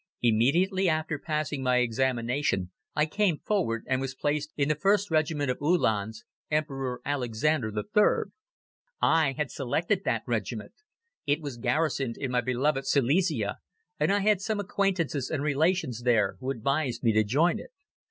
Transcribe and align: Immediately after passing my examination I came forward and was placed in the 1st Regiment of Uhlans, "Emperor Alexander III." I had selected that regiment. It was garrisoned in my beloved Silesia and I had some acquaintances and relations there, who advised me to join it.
Immediately 0.23 0.89
after 0.89 1.19
passing 1.19 1.61
my 1.61 1.77
examination 1.77 2.71
I 2.95 3.05
came 3.05 3.37
forward 3.37 3.83
and 3.85 4.01
was 4.01 4.15
placed 4.15 4.51
in 4.57 4.67
the 4.67 4.73
1st 4.73 5.11
Regiment 5.11 5.51
of 5.51 5.59
Uhlans, 5.61 6.25
"Emperor 6.49 7.01
Alexander 7.05 7.67
III." 7.69 8.31
I 8.99 9.33
had 9.33 9.51
selected 9.51 10.03
that 10.05 10.23
regiment. 10.25 10.73
It 11.27 11.39
was 11.39 11.57
garrisoned 11.57 12.17
in 12.17 12.31
my 12.31 12.41
beloved 12.41 12.87
Silesia 12.87 13.59
and 13.99 14.11
I 14.11 14.21
had 14.21 14.41
some 14.41 14.59
acquaintances 14.59 15.29
and 15.29 15.43
relations 15.43 16.01
there, 16.01 16.37
who 16.39 16.49
advised 16.49 17.03
me 17.03 17.13
to 17.13 17.23
join 17.23 17.59
it. 17.59 17.69